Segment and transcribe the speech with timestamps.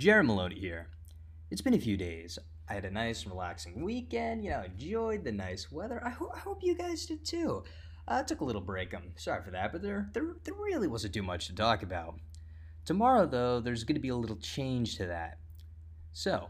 [0.00, 0.86] Jared Maloney here.
[1.50, 2.38] It's been a few days.
[2.70, 4.42] I had a nice, relaxing weekend.
[4.42, 6.00] You know, enjoyed the nice weather.
[6.02, 7.64] I, ho- I hope you guys did too.
[8.08, 8.94] Uh, I took a little break.
[8.94, 12.14] I'm sorry for that, but there, there, there really wasn't too much to talk about.
[12.86, 15.36] Tomorrow, though, there's going to be a little change to that.
[16.14, 16.48] So,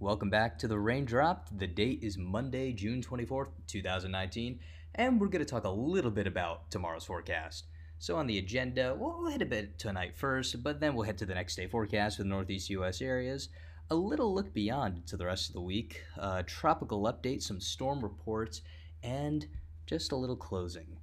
[0.00, 1.56] welcome back to the Raindrop.
[1.56, 4.58] The date is Monday, June 24th, 2019,
[4.96, 7.68] and we're going to talk a little bit about tomorrow's forecast.
[8.00, 11.26] So on the agenda, we'll hit a bit tonight first, but then we'll head to
[11.26, 13.02] the next day forecast for the Northeast U.S.
[13.02, 13.48] areas.
[13.90, 18.00] A little look beyond to the rest of the week, uh, tropical update, some storm
[18.00, 18.60] reports,
[19.02, 19.46] and
[19.86, 20.98] just a little closing.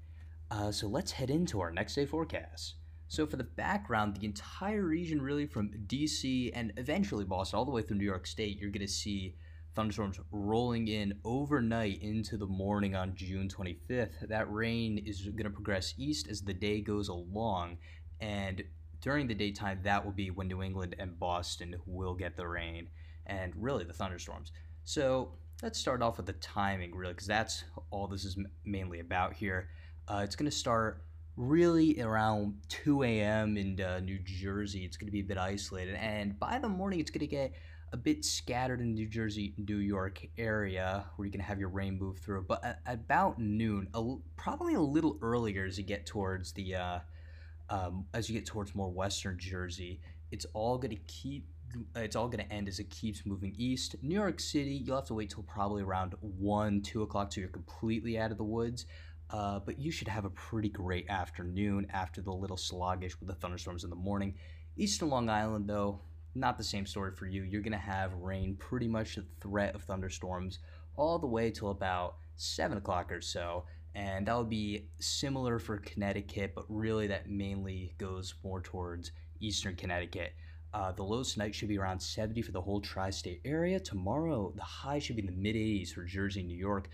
[0.50, 2.76] Uh, so let's head into our next day forecast.
[3.10, 7.72] So for the background, the entire region, really from DC and eventually Boston, all the
[7.72, 9.36] way through New York State, you're going to see
[9.76, 14.28] thunderstorms rolling in overnight into the morning on June 25th.
[14.28, 17.78] That rain is going to progress east as the day goes along,
[18.22, 18.64] and
[19.02, 22.88] during the daytime, that will be when New England and Boston will get the rain
[23.28, 24.52] and really the thunderstorms.
[24.84, 29.34] So let's start off with the timing, really, because that's all this is mainly about
[29.34, 29.70] here.
[30.08, 31.04] Uh, it's going to start
[31.38, 33.58] really around 2 a.m.
[33.58, 34.86] in uh, New Jersey.
[34.86, 37.54] It's going to be a bit isolated, and by the morning, it's going to get
[37.94, 41.98] a bit scattered in New Jersey, New York area where you can have your rain
[41.98, 42.46] move through.
[42.48, 47.00] But at, about noon, a, probably a little earlier as you get towards the uh,
[47.70, 51.48] um, as you get towards more western Jersey, it's all going to keep.
[51.96, 53.96] It's all going to end as it keeps moving east.
[54.02, 57.50] New York City, you'll have to wait till probably around one, two o'clock till you're
[57.50, 58.86] completely out of the woods.
[59.30, 63.36] Uh, but you should have a pretty great afternoon after the little sluggish with the
[63.36, 64.36] thunderstorms in the morning.
[64.78, 66.00] Eastern Long Island, though,
[66.36, 67.44] not the same story for you.
[67.44, 70.60] You're going to have rain, pretty much the threat of thunderstorms,
[70.98, 73.66] all the way till about 7 o'clock or so.
[73.96, 79.76] And that would be similar for Connecticut, but really that mainly goes more towards eastern
[79.76, 80.34] Connecticut.
[80.74, 83.80] Uh, the lows tonight should be around 70 for the whole tri state area.
[83.80, 86.90] Tomorrow, the high should be in the mid 80s for Jersey and New York.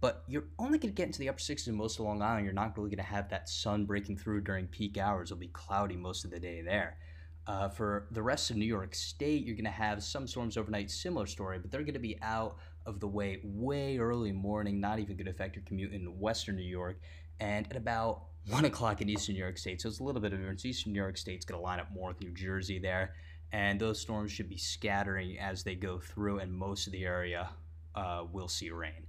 [0.00, 2.44] But you're only going to get into the upper 60s in most of Long Island.
[2.44, 5.30] You're not really going to have that sun breaking through during peak hours.
[5.30, 6.98] It'll be cloudy most of the day there.
[7.46, 10.90] Uh, for the rest of New York State, you're going to have some storms overnight,
[10.90, 14.98] similar story, but they're going to be out of the way way early morning, not
[14.98, 17.00] even going to affect your commute in Western New York,
[17.38, 19.80] and at about 1 o'clock in Eastern New York State.
[19.80, 20.64] So it's a little bit of a difference.
[20.64, 23.14] Eastern New York State's going to line up more with New Jersey there,
[23.52, 27.50] and those storms should be scattering as they go through, and most of the area
[27.94, 29.06] uh, will see rain.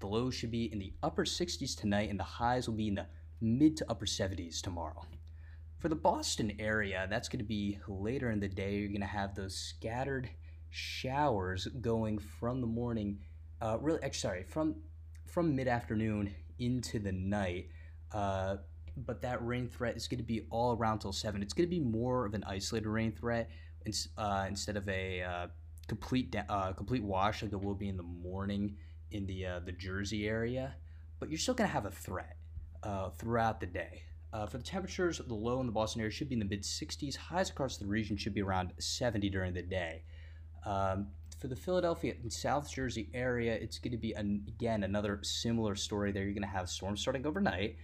[0.00, 2.96] The lows should be in the upper 60s tonight, and the highs will be in
[2.96, 3.06] the
[3.40, 5.04] mid to upper 70s tomorrow.
[5.78, 8.76] For the Boston area, that's going to be later in the day.
[8.76, 10.30] You're going to have those scattered
[10.70, 13.18] showers going from the morning,
[13.60, 14.76] uh, really, sorry, from
[15.26, 17.68] from mid afternoon into the night.
[18.12, 18.56] Uh,
[18.96, 21.42] but that rain threat is going to be all around till seven.
[21.42, 23.50] It's going to be more of an isolated rain threat
[24.16, 25.46] uh, instead of a uh,
[25.88, 28.76] complete uh, complete wash like it will be in the morning
[29.10, 30.74] in the uh, the Jersey area.
[31.18, 32.36] But you're still going to have a threat
[32.82, 34.02] uh, throughout the day.
[34.32, 36.62] Uh, for the temperatures, the low in the Boston area should be in the mid
[36.62, 37.16] 60s.
[37.16, 40.02] Highs across the region should be around 70 during the day.
[40.64, 45.20] Um, for the Philadelphia and South Jersey area, it's going to be, an, again, another
[45.22, 46.24] similar story there.
[46.24, 47.76] You're going to have storms starting overnight,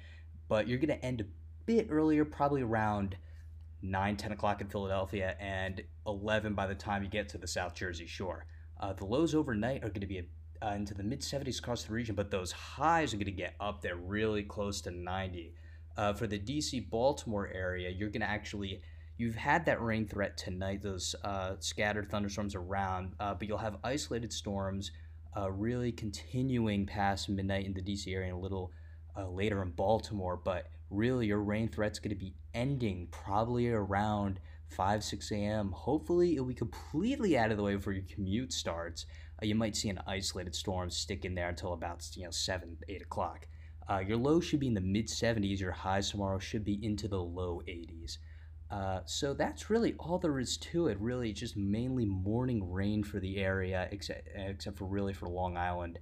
[0.49, 1.25] but you're going to end a
[1.67, 3.17] bit earlier, probably around
[3.83, 7.75] 9, 10 o'clock in Philadelphia, and 11 by the time you get to the South
[7.75, 8.47] Jersey shore.
[8.81, 10.23] Uh, the lows overnight are going to be
[10.63, 13.55] uh, into the mid 70s across the region, but those highs are going to get
[13.61, 15.55] up there really close to 90.
[15.97, 18.81] Uh, for the DC Baltimore area, you're going to actually
[19.19, 23.77] you've had that rain threat tonight, those uh, scattered thunderstorms around, uh, but you'll have
[23.85, 24.91] isolated storms
[25.37, 28.73] uh, really continuing past midnight in the DC area and a little
[29.17, 30.37] uh, later in Baltimore.
[30.37, 35.73] But really, your rain threat's going to be ending probably around 5, 6 a.m.
[35.73, 39.07] Hopefully, it'll be completely out of the way before your commute starts.
[39.43, 42.77] Uh, you might see an isolated storm stick in there until about you know 7,
[42.89, 43.47] 8 o'clock.
[43.89, 45.61] Uh, your low should be in the mid 70s.
[45.61, 48.19] Your highs tomorrow should be into the low 80s.
[48.71, 50.99] Uh, so that's really all there is to it.
[50.99, 55.99] Really, just mainly morning rain for the area, except except for really for Long Island,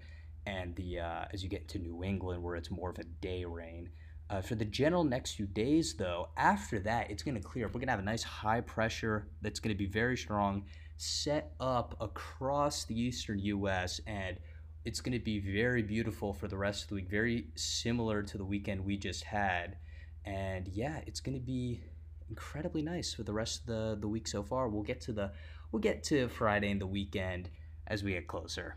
[0.46, 3.44] and the uh, as you get to New England, where it's more of a day
[3.44, 3.90] rain.
[4.30, 7.74] Uh, for the general next few days, though, after that, it's going to clear up.
[7.74, 10.66] We're going to have a nice high pressure that's going to be very strong,
[10.96, 14.00] set up across the eastern U.S.
[14.06, 14.38] and
[14.84, 18.38] it's going to be very beautiful for the rest of the week, very similar to
[18.38, 19.76] the weekend we just had.
[20.24, 21.82] And yeah, it's going to be
[22.28, 24.68] incredibly nice for the rest of the, the week so far.
[24.68, 25.32] We'll get to the
[25.72, 27.50] we'll get to Friday and the weekend
[27.86, 28.76] as we get closer.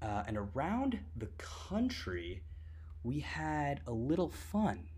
[0.00, 2.42] Uh, and around the country,
[3.02, 4.88] we had a little fun.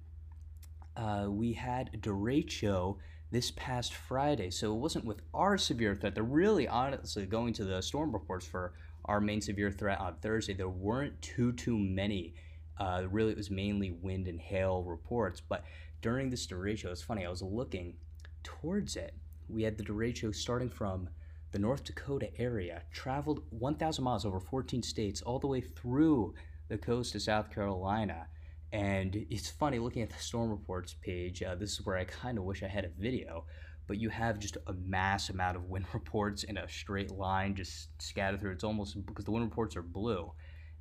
[0.97, 2.97] Uh, we had derecho
[3.31, 4.51] this past Friday.
[4.51, 6.15] So it wasn't with our severe threat.
[6.15, 8.73] They're really honestly going to the storm reports for
[9.07, 10.55] our main severe threat on Thursday.
[10.55, 12.35] There weren't too too many.
[12.79, 15.41] Uh, really, it was mainly wind and hail reports.
[15.41, 15.65] But
[16.03, 17.25] during this derecho, it's funny.
[17.25, 17.95] I was looking
[18.43, 19.15] towards it.
[19.49, 21.09] We had the derecho starting from
[21.53, 26.35] the North Dakota area, traveled 1,000 miles over 14 states, all the way through
[26.69, 28.27] the coast of South Carolina.
[28.73, 31.43] And it's funny looking at the storm reports page.
[31.43, 33.45] Uh, this is where I kind of wish I had a video,
[33.87, 37.91] but you have just a mass amount of wind reports in a straight line just
[38.01, 38.53] scattered through.
[38.53, 40.33] It's almost because the wind reports are blue,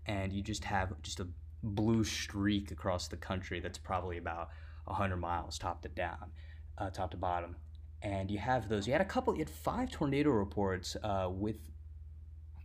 [0.06, 1.28] and you just have just a
[1.64, 4.50] blue streak across the country that's probably about
[4.86, 6.32] 100 miles top to down,
[6.78, 7.56] uh, top to bottom.
[8.02, 8.86] And you have those.
[8.86, 9.34] You had a couple.
[9.34, 11.58] You had five tornado reports uh, with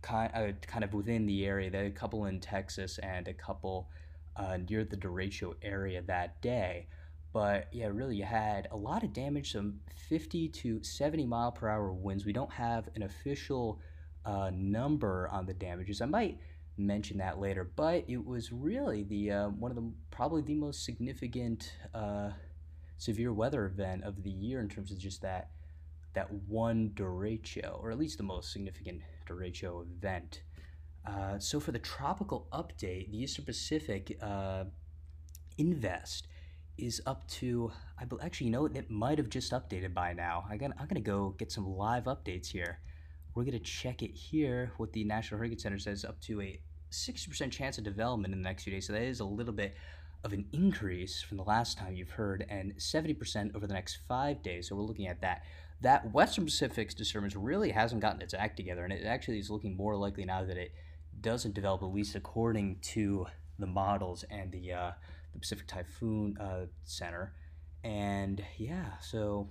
[0.01, 1.69] kind uh, kind of within the area.
[1.69, 3.89] There a couple in Texas and a couple
[4.35, 6.87] uh, near the derecho area that day.
[7.33, 9.79] But yeah, really, you had a lot of damage, some
[10.09, 12.25] 50 to 70 mile per hour winds.
[12.25, 13.79] We don't have an official
[14.25, 16.01] uh, number on the damages.
[16.01, 16.37] I might
[16.77, 20.83] mention that later, but it was really the uh, one of the probably the most
[20.83, 22.31] significant uh,
[22.97, 25.51] severe weather event of the year in terms of just that
[26.13, 30.41] that one derecho, or at least the most significant derecho event.
[31.05, 34.65] Uh, so for the tropical update, the Eastern Pacific uh,
[35.57, 36.27] Invest
[36.81, 40.45] is up to I believe, actually you know it might have just updated by now.
[40.49, 42.79] I got I'm gonna go get some live updates here.
[43.35, 44.71] We're gonna check it here.
[44.77, 46.59] What the National Hurricane Center says up to a
[46.91, 48.87] 60% chance of development in the next few days.
[48.87, 49.75] So that is a little bit
[50.23, 54.43] of an increase from the last time you've heard, and 70% over the next five
[54.43, 54.69] days.
[54.69, 55.43] So we're looking at that.
[55.81, 59.75] That Western Pacific's disturbance really hasn't gotten its act together, and it actually is looking
[59.75, 60.73] more likely now that it
[61.21, 63.25] doesn't develop, at least according to
[63.57, 64.91] the models and the uh,
[65.33, 67.33] the Pacific Typhoon uh, Center.
[67.83, 69.49] And yeah, so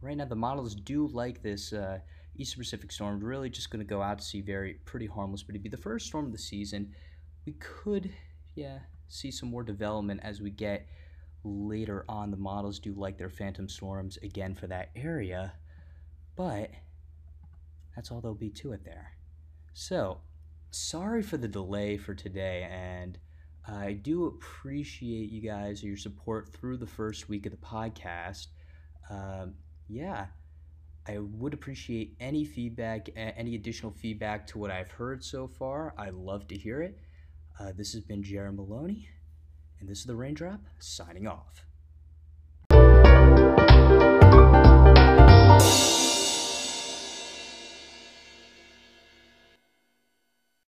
[0.00, 1.98] right now the models do like this uh,
[2.36, 3.22] Pacific storm.
[3.22, 5.76] Really, just going to go out to sea very pretty harmless, but it'd be the
[5.76, 6.92] first storm of the season.
[7.46, 8.10] We could,
[8.54, 8.78] yeah,
[9.08, 10.86] see some more development as we get
[11.44, 12.30] later on.
[12.30, 15.52] The models do like their phantom storms again for that area,
[16.36, 16.70] but
[17.94, 19.12] that's all there'll be to it there.
[19.72, 20.20] So
[20.70, 23.18] sorry for the delay for today, and
[23.66, 28.48] I do appreciate you guys your support through the first week of the podcast.
[29.08, 29.54] Um,
[29.88, 30.26] yeah,
[31.06, 35.94] I would appreciate any feedback, any additional feedback to what I've heard so far.
[35.96, 36.98] I love to hear it.
[37.58, 39.08] Uh, this has been Jared Maloney,
[39.80, 41.64] and this is the Raindrop signing off.